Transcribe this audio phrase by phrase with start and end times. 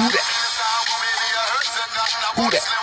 [0.00, 0.24] Who that?
[2.36, 2.79] Who that?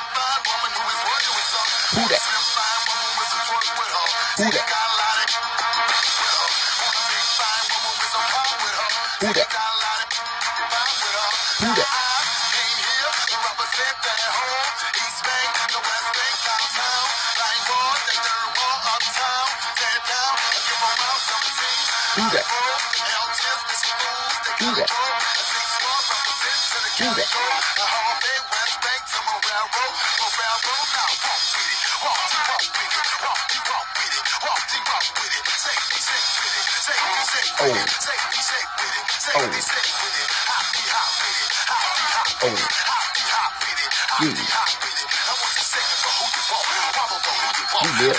[47.48, 48.14] Die beer.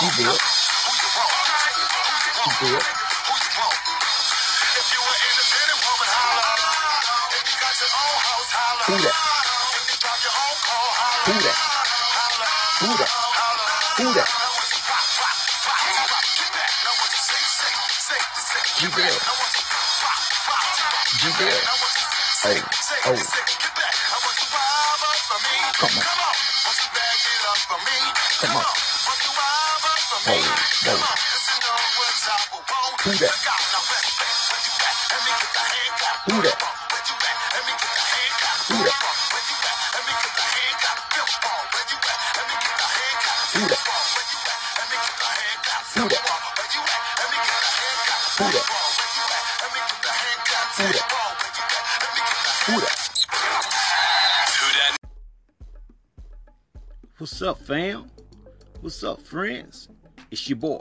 [0.00, 0.38] Die beer.
[2.60, 2.99] Die.
[57.20, 58.10] What's up, fam?
[58.80, 59.90] What's up, friends?
[60.30, 60.80] It's your boy,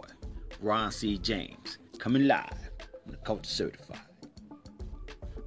[0.61, 1.17] Ron C.
[1.17, 2.69] James, coming live
[3.05, 4.00] on the Culture Certified.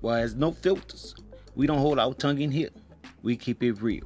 [0.03, 1.15] Well, there's no filters.
[1.55, 2.69] We don't hold our tongue in here.
[3.23, 4.05] We keep it real.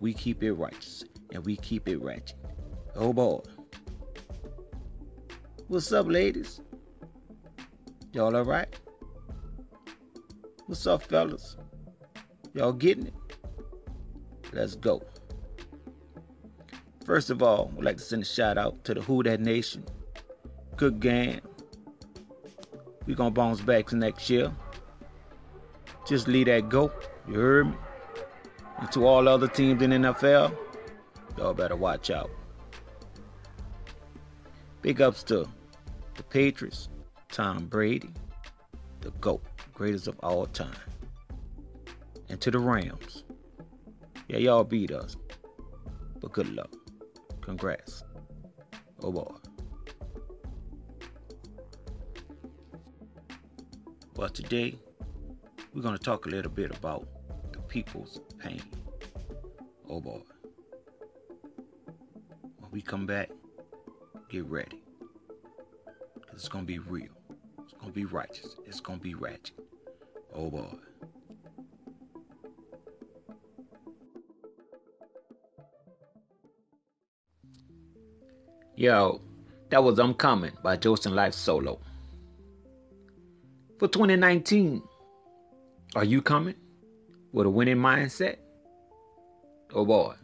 [0.00, 1.04] We keep it righteous.
[1.34, 2.38] And we keep it ratchet.
[2.96, 3.40] Oh boy.
[5.68, 6.62] What's up, ladies?
[8.14, 8.74] Y'all alright?
[10.64, 11.58] What's up, fellas?
[12.54, 13.14] Y'all getting it?
[14.54, 15.02] Let's go.
[17.04, 19.84] First of all, I'd like to send a shout out to the Who Dat Nation.
[20.76, 21.40] Good game.
[23.06, 24.52] We're going to bounce back to next year.
[26.06, 26.92] Just leave that go.
[27.26, 27.76] You heard me?
[28.78, 30.56] And to all other teams in NFL,
[31.36, 32.30] y'all better watch out.
[34.80, 35.48] Big ups to
[36.16, 36.88] the Patriots,
[37.30, 38.10] Tom Brady,
[39.00, 39.42] the GOAT,
[39.72, 40.74] greatest of all time.
[42.28, 43.24] And to the Rams.
[44.28, 45.16] Yeah, y'all beat us.
[46.20, 46.81] But good luck.
[47.42, 48.04] Congrats.
[49.02, 49.34] Oh boy.
[54.14, 54.78] Well, today
[55.74, 57.08] we're going to talk a little bit about
[57.52, 58.62] the people's pain.
[59.88, 60.20] Oh boy.
[62.60, 63.30] When we come back,
[64.30, 64.80] get ready.
[66.24, 67.10] Cause it's going to be real.
[67.64, 68.54] It's going to be righteous.
[68.66, 69.58] It's going to be ratchet.
[70.32, 70.68] Oh boy.
[78.82, 79.20] Yo,
[79.70, 81.78] that was I'm Coming by Joseph Life Solo.
[83.78, 84.82] For 2019,
[85.94, 86.56] are you coming
[87.30, 88.38] with a winning mindset?
[89.72, 90.14] Oh boy.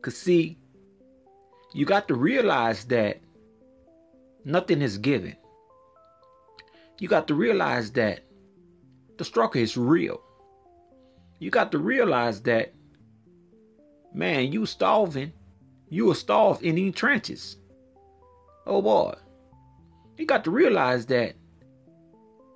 [0.00, 0.56] Cause see,
[1.74, 3.20] you got to realize that
[4.46, 5.36] nothing is given.
[7.00, 8.20] You got to realize that
[9.18, 10.22] the struggle is real.
[11.38, 12.72] You got to realize that,
[14.14, 15.34] man, you starving
[15.92, 17.58] you will starve in these trenches.
[18.66, 19.12] Oh boy.
[20.16, 21.34] You got to realize that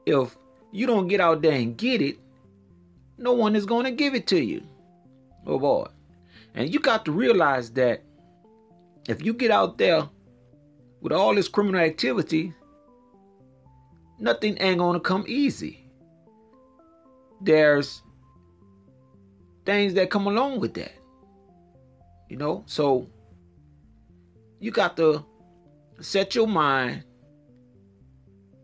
[0.07, 0.39] if
[0.73, 2.17] you don't get out there and get it,
[3.19, 4.63] no one is going to give it to you.
[5.47, 5.87] Oh boy.
[6.55, 8.03] And you got to realize that
[9.07, 10.09] if you get out there
[11.03, 12.55] with all this criminal activity,
[14.19, 15.87] nothing ain't going to come easy.
[17.43, 18.01] There's
[19.67, 20.93] things that come along with that.
[22.31, 22.65] You know?
[22.65, 23.11] So
[24.59, 25.25] you got to
[26.01, 27.05] set your mind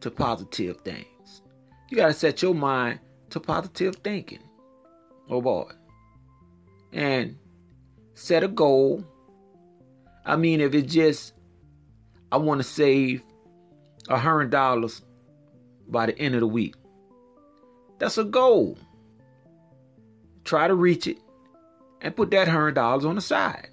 [0.00, 1.42] to positive things.
[1.90, 3.00] You got to set your mind
[3.30, 4.42] to positive thinking.
[5.28, 5.70] Oh boy.
[6.92, 7.36] And
[8.14, 9.04] set a goal.
[10.24, 11.34] I mean, if it's just,
[12.30, 13.22] I want to save
[14.08, 15.02] a hundred dollars
[15.88, 16.74] by the end of the week.
[17.98, 18.78] That's a goal.
[20.44, 21.18] Try to reach it
[22.00, 23.68] and put that hundred dollars on the side.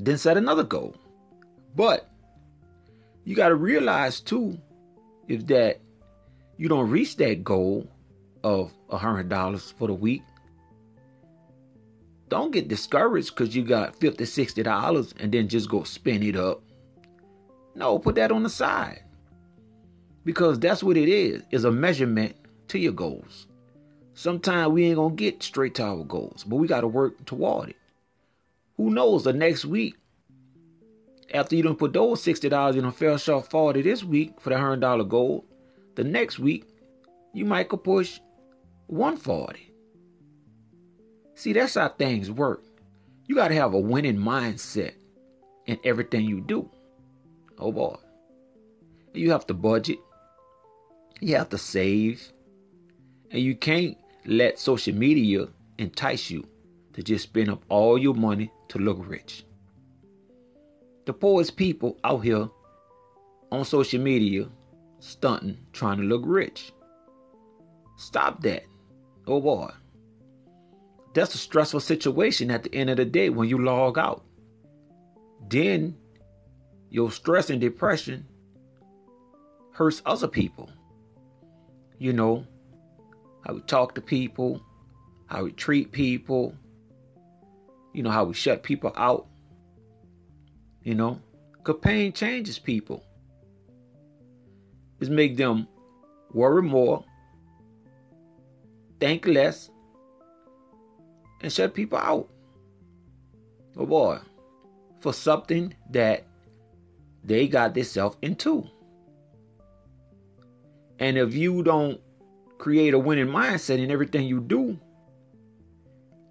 [0.00, 0.94] Then set another goal.
[1.76, 2.10] But
[3.24, 4.58] you got to realize too,
[5.28, 5.80] if that
[6.56, 7.86] you don't reach that goal
[8.42, 10.22] of a hundred dollars for the week,
[12.28, 16.36] don't get discouraged because you got 50 60 dollars and then just go spend it
[16.36, 16.62] up.
[17.74, 19.02] No put that on the side.
[20.24, 22.36] Because that's what it is is a measurement
[22.68, 23.46] to your goals.
[24.14, 27.70] Sometimes we ain't gonna get straight to our goals but we got to work toward
[27.70, 27.76] it
[28.80, 29.96] who knows the next week
[31.34, 34.56] after you don't put those $60 in a fell short 40 this week for the
[34.56, 35.44] $100 goal
[35.96, 36.64] the next week
[37.34, 38.20] you might go push
[38.86, 39.70] 140
[41.40, 42.62] See, that's how things work.
[43.26, 44.92] You got to have a winning mindset
[45.64, 46.68] in everything you do.
[47.58, 47.96] Oh boy.
[49.14, 50.00] You have to budget.
[51.22, 52.30] You have to save.
[53.30, 53.96] And you can't
[54.26, 55.48] let social media
[55.78, 56.46] entice you
[56.92, 59.44] to just spend up all your money to look rich.
[61.06, 62.48] The poorest people out here
[63.52, 64.48] on social media
[65.00, 66.72] stunting, trying to look rich.
[67.96, 68.64] Stop that.
[69.26, 69.70] Oh boy.
[71.14, 74.24] That's a stressful situation at the end of the day when you log out.
[75.48, 75.96] Then
[76.90, 78.26] your stress and depression
[79.72, 80.70] hurts other people.
[81.98, 82.46] You know,
[83.44, 84.62] how we talk to people,
[85.26, 86.54] how we treat people,
[87.92, 89.26] you know, how we shut people out.
[90.82, 91.20] You know,
[91.58, 93.04] because pain changes people.
[95.00, 95.66] It's make them
[96.32, 97.04] worry more,
[98.98, 99.70] think less,
[101.42, 102.28] and shut people out.
[103.76, 104.18] Oh boy,
[105.00, 106.26] for something that
[107.24, 108.66] they got themselves into.
[110.98, 112.00] And if you don't
[112.58, 114.78] create a winning mindset in everything you do,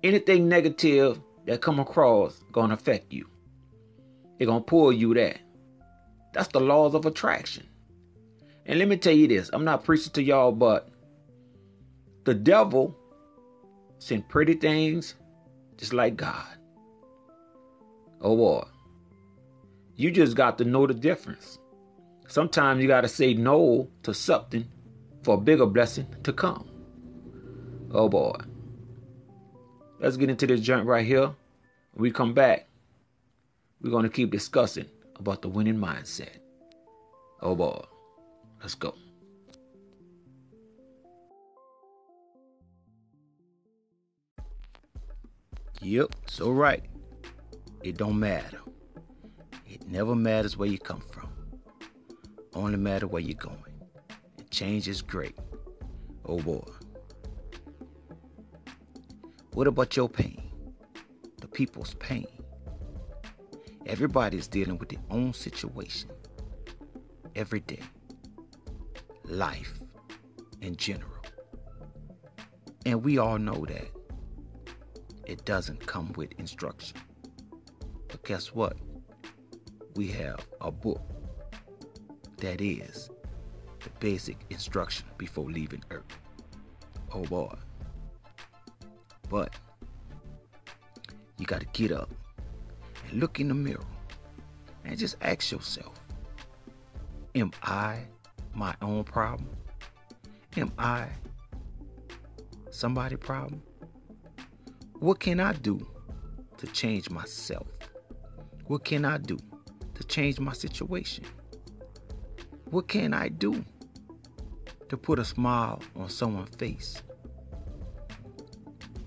[0.03, 3.27] anything negative that come across gonna affect you.
[4.37, 5.39] It gonna pull you that.
[6.31, 7.67] That's the laws of attraction.
[8.67, 10.89] And let me tell you this, I'm not preaching to y'all, but
[12.23, 12.95] the devil
[13.97, 15.15] send pretty things
[15.75, 16.45] just like God.
[18.21, 18.63] Oh boy.
[19.95, 21.57] You just got to know the difference.
[22.27, 24.67] Sometimes you got to say no to something
[25.23, 26.69] for a bigger blessing to come.
[27.91, 28.35] Oh boy.
[29.99, 31.33] Let's get into this joint right here.
[31.99, 32.69] When we come back,
[33.81, 34.85] we're going to keep discussing
[35.17, 36.37] about the winning mindset.
[37.41, 37.83] Oh boy.
[38.61, 38.95] Let's go.
[45.81, 46.85] Yep, so right.
[47.83, 48.61] It don't matter.
[49.67, 51.27] It never matters where you come from.
[52.53, 53.73] Only matter where you're going.
[54.37, 55.37] And change is great.
[56.23, 56.63] Oh boy.
[59.51, 60.48] What about your pain?
[61.59, 62.25] People's pain.
[63.85, 66.09] Everybody is dealing with their own situation.
[67.35, 67.81] Every day.
[69.25, 69.81] Life
[70.61, 71.21] in general.
[72.85, 73.89] And we all know that
[75.25, 76.97] it doesn't come with instruction.
[78.07, 78.77] But guess what?
[79.95, 81.01] We have a book
[82.37, 83.09] that is
[83.83, 86.05] the basic instruction before leaving Earth.
[87.13, 87.53] Oh boy.
[89.29, 89.53] But
[91.39, 92.09] you got to get up
[93.09, 93.85] and look in the mirror
[94.85, 95.99] and just ask yourself
[97.35, 97.99] Am I
[98.53, 99.49] my own problem?
[100.57, 101.07] Am I
[102.71, 103.61] somebody problem?
[104.99, 105.79] What can I do
[106.57, 107.67] to change myself?
[108.65, 109.37] What can I do
[109.95, 111.23] to change my situation?
[112.65, 113.63] What can I do
[114.89, 117.01] to put a smile on someone's face?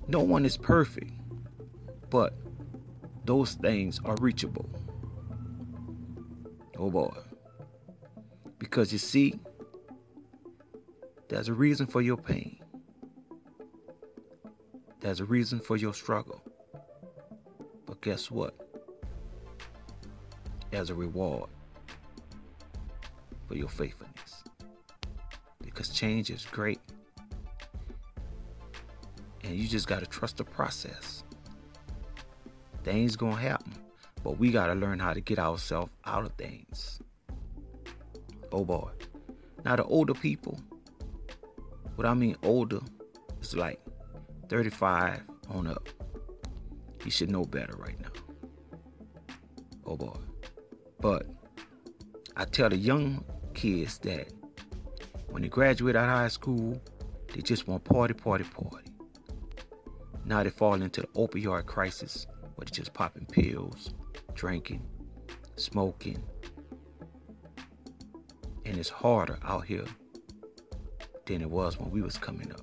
[0.09, 1.13] No one is perfect,
[2.13, 2.35] but
[3.25, 4.69] those things are reachable.
[6.77, 7.11] Oh boy.
[8.59, 9.41] Because you see,
[11.29, 12.59] there's a reason for your pain.
[15.01, 16.43] There's a reason for your struggle.
[17.87, 18.55] But guess what?
[20.71, 21.49] As a reward
[23.49, 24.45] for your faithfulness.
[25.63, 26.81] Because change is great.
[29.45, 31.22] And you just got to trust the process.
[32.85, 33.73] Things to happen.
[34.25, 37.01] But we got to learn how to get ourselves out of things.
[38.53, 38.91] Oh boy.
[39.65, 40.59] Now, the older people,
[41.95, 42.81] what I mean older,
[43.41, 43.81] is like
[44.49, 45.89] 35 on up.
[47.05, 49.37] You should know better right now.
[49.87, 50.17] Oh boy.
[51.01, 51.27] But
[52.37, 53.25] I tell the young
[53.55, 54.33] kids that
[55.31, 56.81] when they graduate out of high school,
[57.33, 58.87] they just want party, party, party.
[60.25, 62.27] Now they fall into the opioid crisis
[62.65, 63.93] they're just popping pills,
[64.35, 64.83] drinking,
[65.57, 66.23] smoking,
[68.65, 69.85] and it's harder out here
[71.27, 72.61] than it was when we was coming up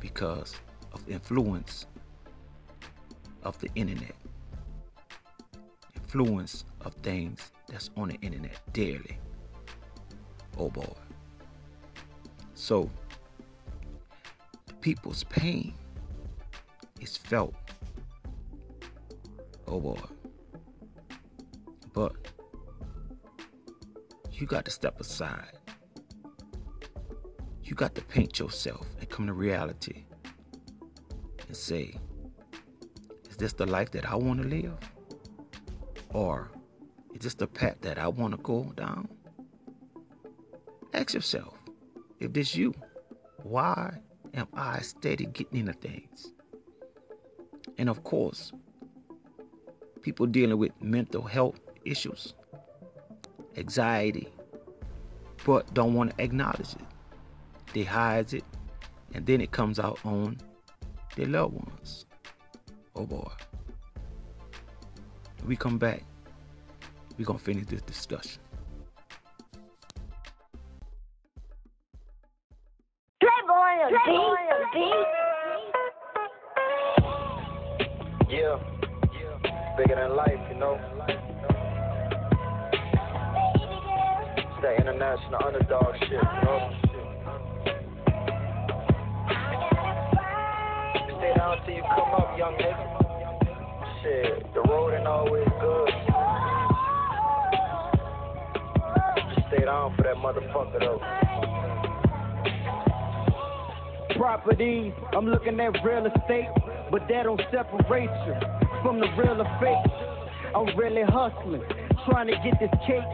[0.00, 0.54] because
[0.92, 1.86] of the influence
[3.42, 4.14] of the internet.
[5.94, 9.18] Influence of things that's on the internet daily.
[10.56, 10.94] Oh boy.
[12.54, 12.90] So
[14.66, 15.74] the people's pain
[17.00, 17.54] is felt
[19.72, 19.98] oh boy
[21.92, 22.12] but
[24.32, 25.58] you got to step aside
[27.72, 30.04] you got to paint yourself and come to reality
[31.48, 31.94] and say,
[33.30, 34.76] is this the life that I want to live?
[36.10, 36.50] Or
[37.14, 39.08] is this the path that I want to go down?
[40.92, 41.54] Ask yourself,
[42.20, 42.74] if this you,
[43.42, 43.98] why
[44.34, 46.32] am I steady getting into things?
[47.78, 48.52] And of course,
[50.02, 52.34] people dealing with mental health issues,
[53.56, 54.28] anxiety,
[55.44, 56.86] but don't want to acknowledge it
[57.72, 58.44] they hide it,
[59.14, 60.38] and then it comes out on
[61.16, 62.06] their loved ones.
[62.94, 63.30] Oh boy.
[65.46, 66.04] We come back,
[67.18, 68.40] we're gonna finish this discussion.
[79.82, 80.78] Bigger than life, you know.
[84.36, 86.70] It's that international underdog shit, you know.
[91.18, 92.86] Stay down till you come up, young nigga.
[94.02, 95.90] Shit, the road ain't always good.
[99.34, 101.00] Just stay down for that motherfucker though.
[104.16, 104.92] properties.
[105.12, 106.46] I'm looking at real estate,
[106.92, 109.92] but that don't separate you from the real or fake.
[110.54, 111.62] I'm really hustling,
[112.04, 113.08] trying to get this cake,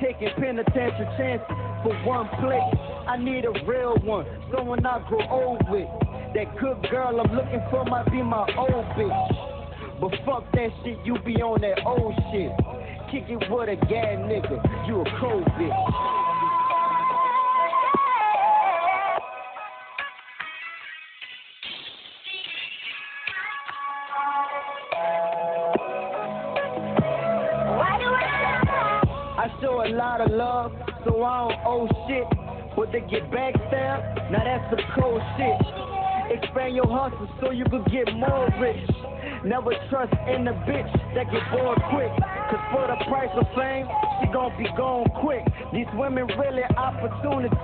[0.00, 1.46] taking penitentiary chances
[1.84, 2.60] for one plate.
[3.06, 5.88] I need a real one, someone I grow old with.
[6.34, 10.00] That good girl I'm looking for might be my old bitch.
[10.00, 12.50] But fuck that shit, you be on that old shit.
[13.12, 15.91] Kick it with a gay nigga, you a cold bitch.
[31.04, 32.26] So I don't owe shit.
[32.76, 35.82] But they get backstabbed, now that's the cold shit.
[36.32, 38.88] Expand your hustle so you could get more rich.
[39.44, 42.12] Never trust in a bitch that get bored quick.
[42.48, 43.86] Cause for the price of fame,
[44.20, 45.44] she gon' be gone quick.
[45.72, 47.56] These women really opportunists.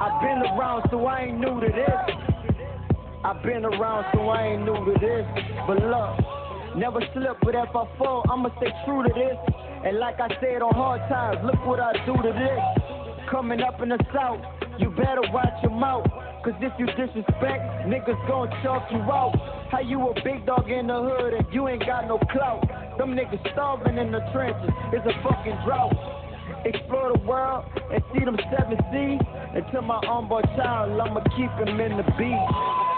[0.00, 2.28] I've been around, so I ain't new to this.
[3.24, 5.26] I've been around, so I ain't new to this.
[5.66, 9.67] But look, never slip, but if I fall, I'ma stay true to this.
[9.84, 12.62] And like I said on hard times, look what I do to this.
[13.30, 14.40] Coming up in the south,
[14.78, 16.06] you better watch your mouth.
[16.42, 19.34] Cause if you disrespect, niggas gon' chalk you out.
[19.70, 22.66] How you a big dog in the hood and you ain't got no clout?
[22.98, 25.94] Them niggas starving in the trenches, it's a fucking drought.
[26.64, 29.20] Explore the world and see them seven seas.
[29.54, 32.97] Until my unborn child, I'ma keep him in the beat.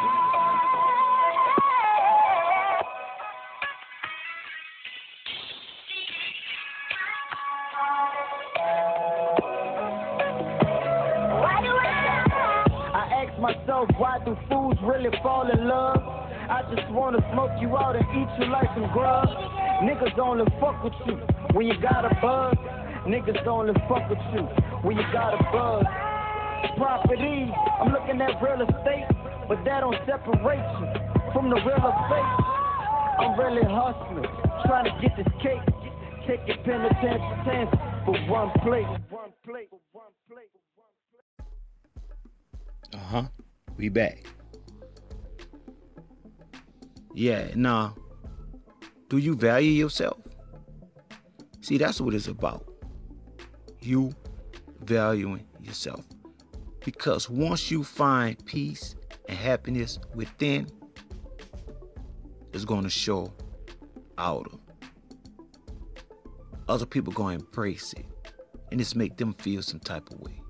[14.21, 15.99] Why do fools really fall in love?
[15.99, 19.29] I just wanna smoke you out and eat you like some grub.
[19.83, 21.17] Niggas only fuck with you
[21.53, 22.55] when you got a buzz.
[23.07, 24.43] Niggas only fuck with you
[24.83, 25.85] when you got a buzz.
[26.77, 27.51] Property,
[27.81, 29.07] I'm looking at real estate,
[29.49, 32.31] but that don't separate you from the real estate.
[33.21, 34.29] I'm really hustling,
[34.67, 35.61] trying to get this cake.
[36.27, 37.67] Taking penitentiary
[38.05, 38.87] for one plate.
[39.09, 39.69] One plate.
[39.93, 40.51] One plate.
[42.93, 43.40] Uh huh.
[43.81, 44.27] We back.
[47.15, 47.93] Yeah, nah.
[49.09, 50.19] Do you value yourself?
[51.63, 52.71] See, that's what it's about.
[53.81, 54.13] You
[54.81, 56.05] valuing yourself.
[56.85, 58.97] Because once you find peace
[59.31, 60.69] and happiness within,
[62.53, 63.33] it's going to show
[64.19, 64.61] out.
[66.69, 68.05] Other people going to embrace it.
[68.71, 70.43] And it's make them feel some type of way.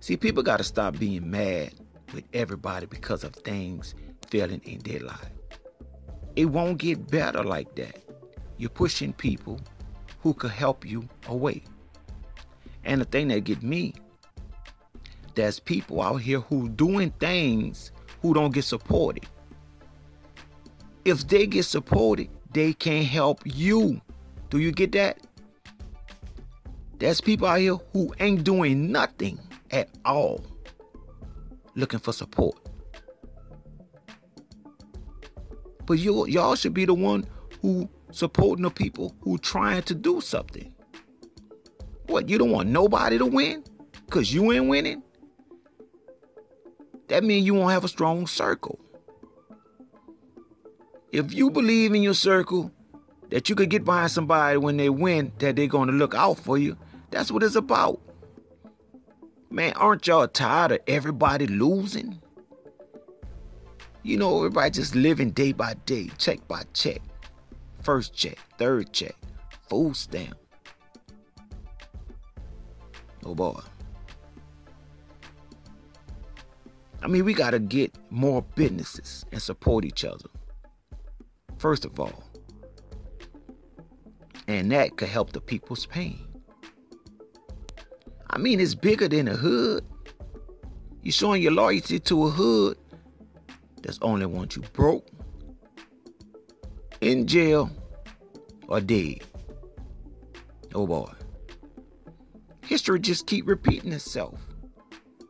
[0.00, 1.74] See, people got to stop being mad
[2.12, 3.94] with everybody because of things
[4.28, 5.30] failing in their life.
[6.36, 8.02] It won't get better like that.
[8.56, 9.60] You're pushing people
[10.20, 11.64] who could help you away.
[12.84, 13.94] And the thing that get me,
[15.34, 19.26] there's people out here who doing things who don't get supported.
[21.04, 24.00] If they get supported, they can't help you.
[24.50, 25.18] Do you get that?
[26.98, 29.40] There's people out here who ain't doing nothing
[29.70, 30.44] at all
[31.74, 32.56] looking for support.
[35.86, 37.26] But you y'all should be the one
[37.60, 40.72] who supporting the people who trying to do something.
[42.06, 43.64] What, you don't want nobody to win?
[44.10, 45.02] Cause you ain't winning?
[47.08, 48.78] That means you won't have a strong circle.
[51.10, 52.70] If you believe in your circle
[53.30, 56.58] that you could get behind somebody when they win, that they're gonna look out for
[56.58, 56.76] you,
[57.10, 58.00] that's what it's about.
[59.52, 62.18] Man, aren't y'all tired of everybody losing?
[64.02, 67.02] You know, everybody just living day by day, check by check.
[67.82, 69.14] First check, third check,
[69.68, 70.38] food stamp.
[73.26, 73.60] Oh boy.
[77.02, 80.30] I mean, we got to get more businesses and support each other.
[81.58, 82.24] First of all.
[84.48, 86.31] And that could help the people's pain.
[88.32, 89.84] I mean, it's bigger than a hood.
[91.02, 92.78] You're showing your loyalty to a hood
[93.82, 95.06] that's only want you broke,
[97.00, 97.70] in jail,
[98.68, 99.18] or dead.
[100.74, 101.10] Oh boy.
[102.64, 104.38] History just keep repeating itself.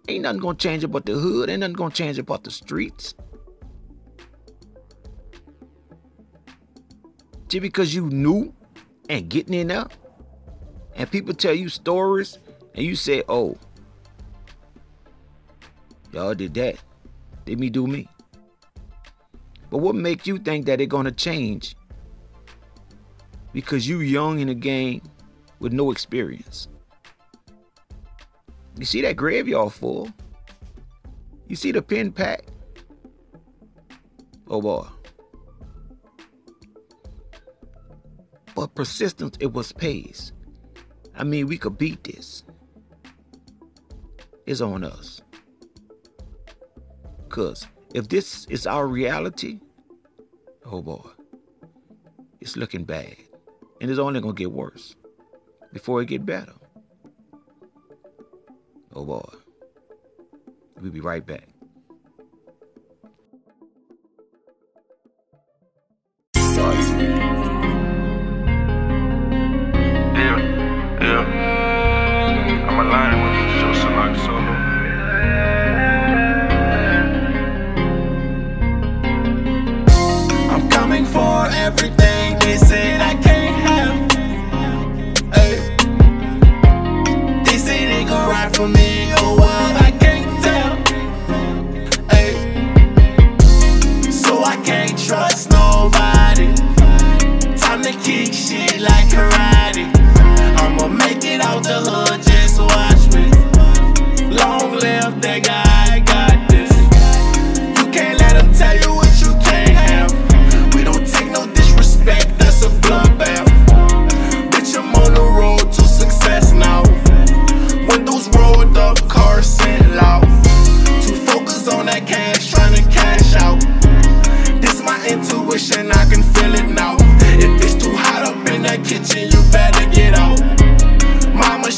[0.09, 3.15] Ain't nothing gonna change about the hood, ain't nothing gonna change about the streets.
[7.49, 8.55] Just because you knew
[9.09, 9.87] and getting in there,
[10.95, 12.39] and people tell you stories,
[12.75, 13.57] and you say, oh,
[16.13, 16.77] y'all did that.
[17.45, 18.09] Did me do me.
[19.71, 21.77] But what makes you think that it's gonna change?
[23.53, 25.03] Because you young in the game
[25.59, 26.69] with no experience.
[28.79, 30.11] You see that graveyard full?
[31.49, 32.45] You see the pin pack?
[34.49, 34.87] Oh boy.
[38.55, 40.33] But persistence, it was pace.
[41.15, 42.45] I mean, we could beat this.
[44.53, 45.23] It's on us.
[47.25, 49.61] Because if this is our reality,
[50.67, 51.09] oh boy,
[52.39, 53.17] it's looking bad.
[53.81, 54.95] And it's only going to get worse
[55.73, 56.53] before it get better.
[58.93, 59.27] Oh boy.
[60.79, 61.49] We'll be right back.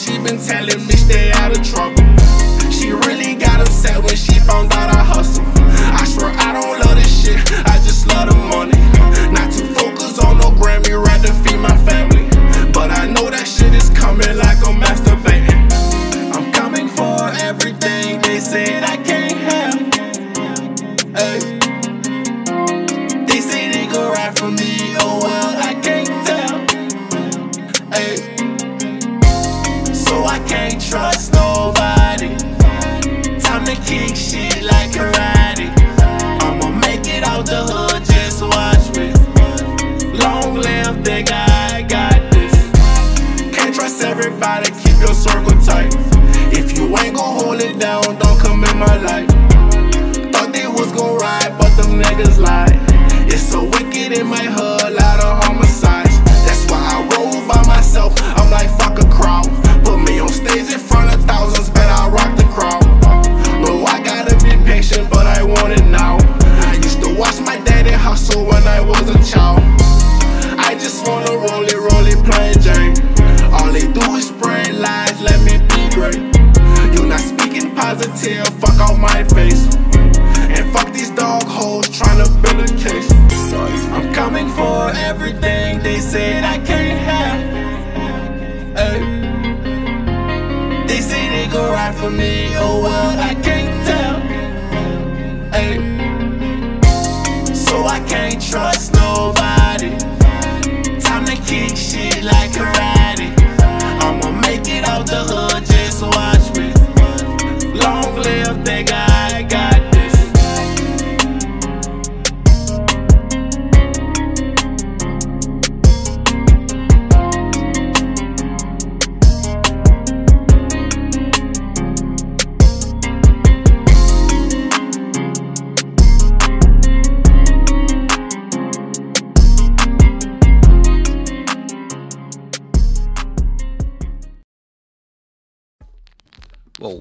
[0.04, 2.04] She been telling me stay out of trouble.
[2.70, 5.44] She really got upset when she found out I hustle.
[5.56, 8.76] I swear I don't love this shit, I just love the money.
[9.32, 12.28] Not too focused on no Grammy, rather feed my family.
[12.72, 14.36] But I know that shit is coming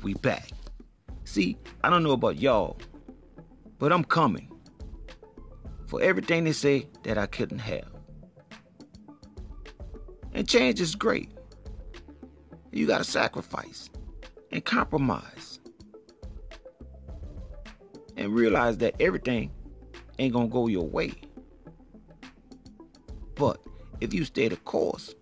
[0.04, 0.50] we back.
[1.24, 2.78] See, I don't know about y'all,
[3.80, 4.52] but I'm coming
[5.88, 7.88] for everything they say that I couldn't have.
[10.34, 11.32] And change is great.
[12.72, 13.90] You gotta sacrifice
[14.52, 15.60] and compromise.
[18.18, 19.52] And realize that everything
[20.20, 21.14] ain't gonna go your way.
[23.36, 23.60] But
[24.02, 25.14] if you stay the course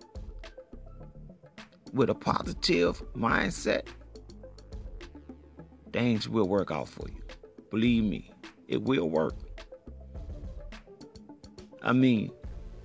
[1.93, 3.87] with a positive mindset,
[5.93, 7.21] things will work out for you.
[7.69, 8.31] Believe me,
[8.67, 9.35] it will work.
[11.81, 12.31] I mean,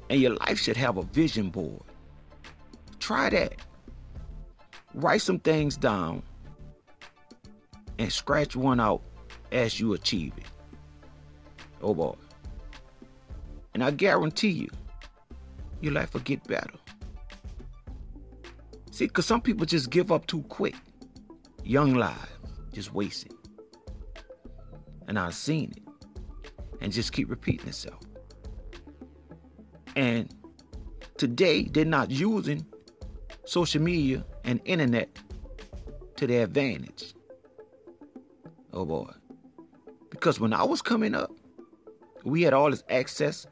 [0.09, 1.83] and your life should have a vision board.
[2.99, 3.55] Try that.
[4.95, 6.23] Write some things down
[7.99, 9.03] and scratch one out
[9.53, 10.47] as you achieve it.
[11.83, 12.15] Oh boy.
[13.75, 14.71] And I guarantee you,
[15.81, 16.73] your life will get better.
[18.91, 20.75] See, because some people just give up too quick.
[21.63, 22.36] Young lives
[22.77, 23.33] just wasted.
[25.09, 25.83] And I've seen it.
[26.83, 28.03] And just keep repeating itself.
[29.97, 30.33] And
[31.17, 32.67] today they're not using
[33.47, 35.19] social media and internet
[36.17, 37.15] to their advantage.
[38.75, 39.11] Oh boy.
[40.11, 41.33] Because when I was coming up,
[42.25, 43.47] we had all this access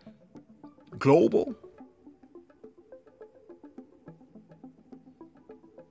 [0.99, 1.55] global.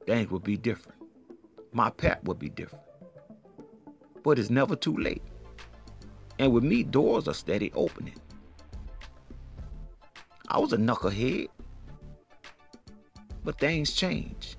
[0.06, 1.00] Things would be different.
[1.72, 2.83] My path would be different.
[4.24, 5.22] But it's never too late.
[6.40, 8.16] And with me, doors are steady opening.
[10.48, 11.50] I was a knucklehead,
[13.44, 14.58] but things change.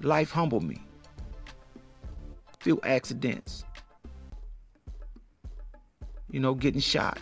[0.00, 0.78] Life humbled me.
[2.60, 3.64] Few accidents.
[6.30, 7.18] You know, getting shot,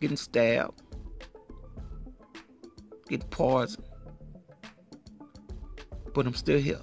[0.00, 0.80] getting stabbed,
[3.08, 3.84] getting poisoned.
[6.14, 6.80] But I'm still here.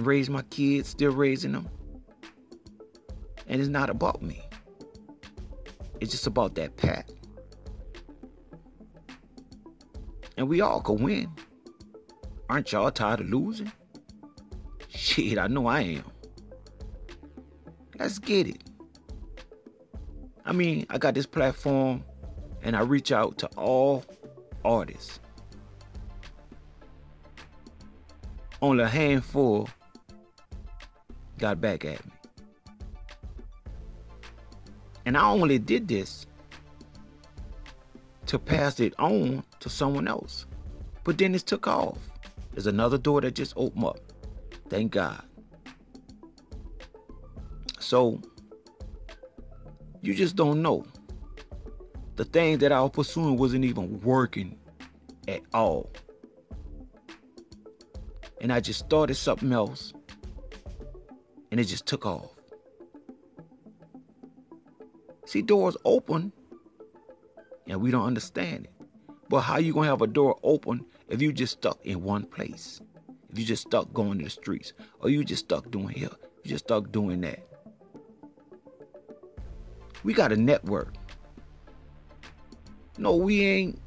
[0.00, 1.68] And raise my kids, still raising them.
[3.46, 4.40] And it's not about me.
[6.00, 7.04] It's just about that path.
[10.38, 11.30] And we all can win.
[12.48, 13.70] Aren't y'all tired of losing?
[14.88, 16.04] Shit, I know I am.
[17.98, 18.62] Let's get it.
[20.46, 22.04] I mean, I got this platform
[22.62, 24.02] and I reach out to all
[24.64, 25.20] artists.
[28.62, 29.68] Only a handful
[31.40, 32.12] got back at me.
[35.06, 36.26] And I only did this
[38.26, 40.46] to pass it on to someone else.
[41.02, 41.98] But then it took off.
[42.52, 43.98] There's another door that just opened up.
[44.68, 45.22] Thank God.
[47.78, 48.20] So,
[50.02, 50.84] you just don't know.
[52.16, 54.58] The thing that I was pursuing wasn't even working
[55.26, 55.90] at all.
[58.40, 59.92] And I just started something else.
[61.50, 62.30] And it just took off.
[65.26, 66.32] See, doors open
[67.66, 68.72] and we don't understand it.
[69.28, 72.80] But how you gonna have a door open if you just stuck in one place?
[73.30, 76.10] If you just stuck going to the streets, or you just stuck doing here,
[76.42, 77.46] you just stuck doing that.
[80.02, 80.94] We got a network.
[82.98, 83.80] No, we ain't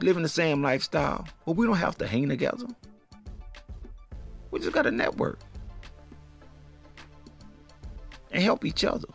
[0.00, 2.66] living the same lifestyle, but we don't have to hang together.
[4.50, 5.38] We just got a network
[8.40, 9.08] and help each other.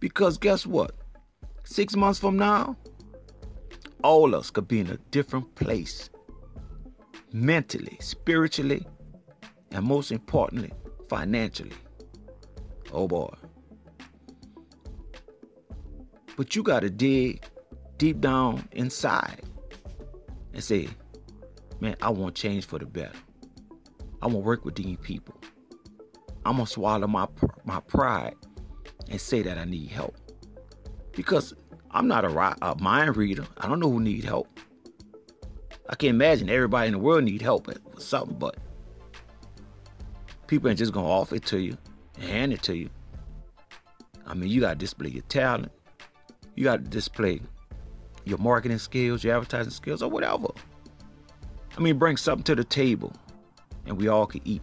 [0.00, 0.92] Because guess what?
[1.64, 2.76] Six months from now,
[4.04, 6.10] all of us could be in a different place
[7.32, 8.86] mentally, spiritually,
[9.70, 10.70] and most importantly,
[11.08, 11.72] financially.
[12.92, 13.34] Oh boy.
[16.36, 17.42] But you got to dig
[17.96, 19.40] deep down inside
[20.52, 20.88] and say,
[21.80, 23.18] man, I want change for the better.
[24.20, 25.40] I want to work with these people.
[26.46, 27.26] I'm to swallow my,
[27.64, 28.34] my pride
[29.10, 30.16] and say that I need help.
[31.12, 31.54] Because
[31.90, 33.44] I'm not a, a mind reader.
[33.58, 34.60] I don't know who need help.
[35.88, 38.56] I can't imagine everybody in the world need help with something, but
[40.46, 41.76] people ain't just gonna offer it to you
[42.16, 42.90] and hand it to you.
[44.24, 45.72] I mean, you gotta display your talent.
[46.54, 47.40] You gotta display
[48.24, 50.48] your marketing skills, your advertising skills, or whatever.
[51.76, 53.12] I mean, bring something to the table,
[53.84, 54.62] and we all can eat.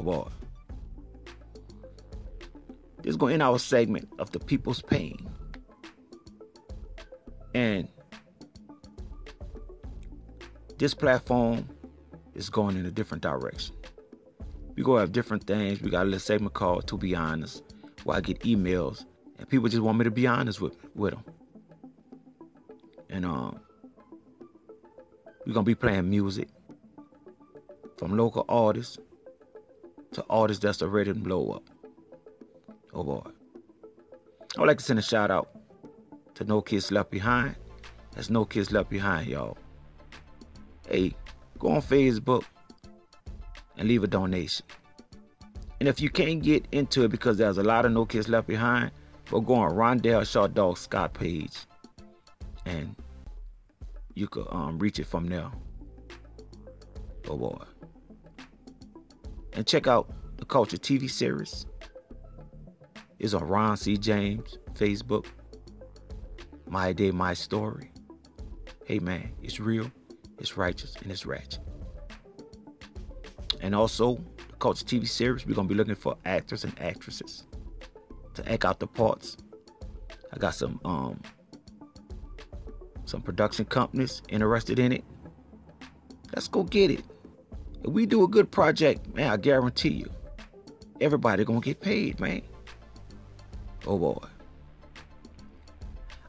[0.00, 0.28] Oh boy.
[3.02, 5.28] This is going to end our segment of the people's pain.
[7.54, 7.86] And
[10.78, 11.68] this platform
[12.34, 13.76] is going in a different direction.
[14.74, 15.82] We go have different things.
[15.82, 17.62] We got a little segment called To Be Honest,
[18.04, 19.04] where I get emails
[19.38, 21.24] and people just want me to be honest with with them.
[23.10, 23.60] And um,
[25.46, 26.48] we're gonna be playing music
[27.98, 28.96] from local artists
[30.12, 31.62] to artists that's ready to blow up.
[32.92, 33.22] Oh boy.
[34.56, 35.50] I would like to send a shout out
[36.34, 37.54] to No Kids Left Behind.
[38.14, 39.56] That's No Kids Left Behind, y'all.
[40.88, 41.14] Hey,
[41.58, 42.44] go on Facebook
[43.76, 44.66] and leave a donation.
[45.78, 48.46] And if you can't get into it because there's a lot of No Kids Left
[48.46, 48.90] Behind,
[49.30, 51.56] well, go on Rondell Short Dog Scott page
[52.66, 52.96] and
[54.14, 55.50] you could um, reach it from there.
[57.28, 57.56] Oh boy.
[59.52, 61.66] And check out the Culture TV series.
[63.18, 63.96] It's on Ron C.
[63.96, 65.26] James Facebook.
[66.66, 67.90] My Day, My Story.
[68.84, 69.90] Hey man, it's real,
[70.38, 71.58] it's righteous, and it's ratchet.
[73.60, 74.16] And also,
[74.48, 77.44] the Culture TV series, we're gonna be looking for actors and actresses
[78.34, 79.36] to act out the parts.
[80.32, 81.20] I got some um
[83.04, 85.04] some production companies interested in it.
[86.32, 87.04] Let's go get it.
[87.82, 90.10] If we do a good project, man, I guarantee you,
[91.00, 92.42] everybody gonna get paid, man.
[93.86, 94.18] Oh boy.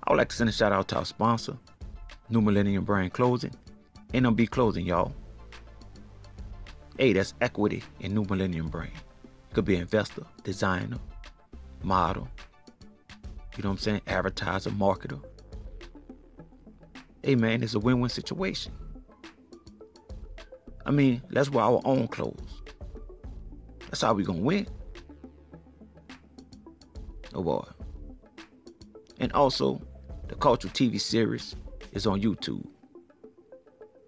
[0.03, 1.57] I would like to send a shout out to our sponsor,
[2.29, 3.53] New Millennium Brand Clothing,
[4.13, 5.13] NMB Clothing, y'all.
[6.97, 8.91] Hey, that's equity in New Millennium Brand.
[9.53, 10.97] Could be investor, designer,
[11.83, 12.27] model,
[13.57, 14.01] you know what I'm saying?
[14.07, 15.21] Advertiser, marketer.
[17.21, 18.71] Hey man, it's a win-win situation.
[20.85, 22.61] I mean, let's wear our own clothes.
[23.85, 24.67] That's how we gonna win.
[27.33, 27.65] Oh boy.
[29.19, 29.81] And also,
[30.27, 31.55] the Cultural TV series
[31.91, 32.65] is on YouTube.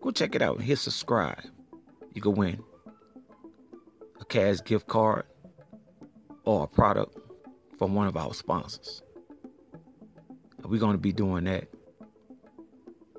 [0.01, 1.43] Go check it out and hit subscribe.
[2.13, 2.63] You can win
[4.19, 5.25] a cash gift card
[6.45, 7.17] or a product
[7.77, 9.01] from one of our sponsors.
[10.63, 11.67] We're going to be doing that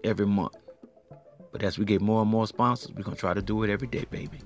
[0.03, 0.57] every month.
[1.55, 3.71] But as we get more and more sponsors, we're going to try to do it
[3.71, 4.41] every day, baby.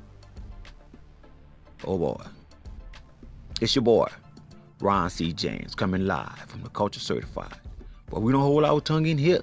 [1.87, 2.23] Oh boy.
[3.62, 4.09] It's your boy,
[4.81, 5.33] Ron C.
[5.33, 7.55] James, coming live from the Culture Certified.
[8.11, 9.40] But we don't hold our tongue in here.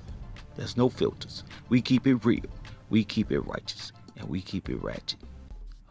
[0.56, 1.44] There's no filters.
[1.70, 2.46] We keep it real.
[2.92, 3.92] We keep it righteous.
[4.16, 5.22] And we keep it ratchet.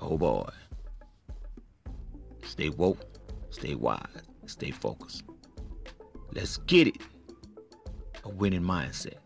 [0.00, 0.48] Oh boy.
[2.44, 3.04] Stay woke.
[3.50, 4.06] Stay wise.
[4.46, 5.24] Stay focused.
[6.32, 6.98] Let's get it.
[8.22, 9.23] A winning mindset.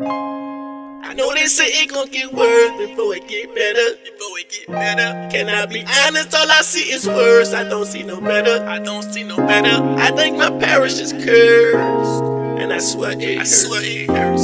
[0.00, 3.96] I know they say it gon' get worse before it get better.
[4.04, 5.28] Before it get better.
[5.30, 6.34] Can I be honest?
[6.34, 7.52] All I see is worse.
[7.52, 8.64] I don't see no better.
[8.64, 9.82] I don't see no better.
[9.98, 12.22] I think my parish is cursed.
[12.62, 14.42] And I swear it I swear it hurts.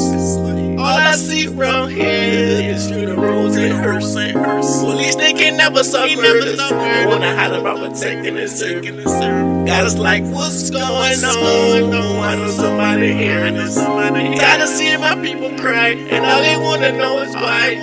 [0.80, 4.80] All I see around here is funerals and hearse and hearse.
[4.80, 5.82] Police they can never.
[5.84, 9.53] I wanna holler about protecting and serving.
[9.66, 12.16] Got us like, what's going on?
[12.18, 13.76] Why don't somebody hear this?
[13.78, 17.74] Of seeing my people cry, and all they wanna know is why.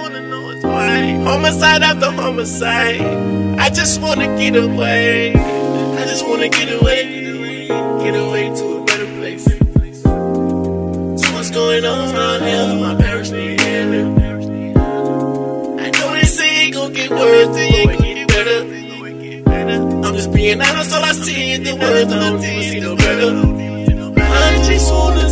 [1.24, 3.02] Homicide after homicide.
[3.60, 5.34] I just wanna get away.
[5.34, 7.68] I just wanna get away.
[8.00, 9.44] Get away to a better place.
[9.44, 12.76] So what's going on around here?
[12.80, 14.18] My parents need healing.
[15.80, 17.71] I know they say it gon' get worse,
[20.22, 24.22] just being honest, all I see is the words, I don't even see no better.
[24.22, 25.31] I just wanna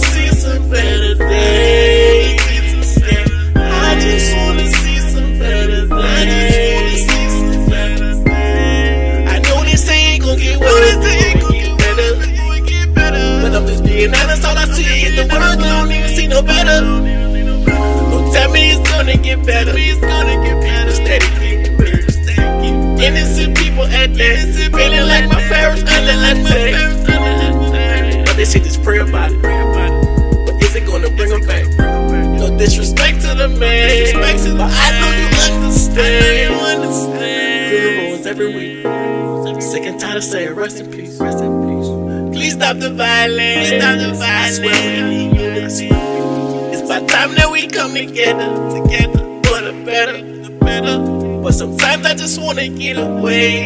[48.07, 50.97] together, together for the better, the better.
[51.43, 53.59] But sometimes I just wanna get away.